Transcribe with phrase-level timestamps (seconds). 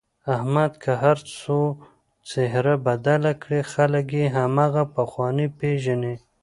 [0.35, 1.57] احمد که هرڅو
[2.29, 6.15] څهره بدله کړي خلک یې هماغه پخوانی پېژني.